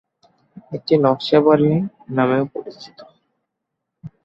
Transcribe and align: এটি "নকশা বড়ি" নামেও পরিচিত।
এটি 0.71 0.93
"নকশা 0.97 1.39
বড়ি" 1.45 1.71
নামেও 2.15 2.43
পরিচিত। 2.53 2.99